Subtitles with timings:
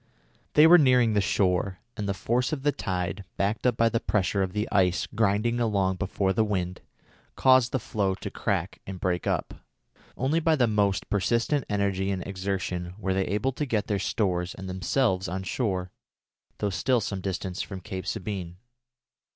[0.53, 3.99] They were nearing the shore, and the force of the tide, backed up by the
[3.99, 6.81] pressure of the ice grinding along before the wind,
[7.35, 9.53] caused the floe to crack and break up.
[10.17, 14.55] Only by the most persistent energy and exertion were they able to get their stores
[14.55, 15.91] and themselves on shore,
[16.57, 18.57] though still some distance from Cape Sabine.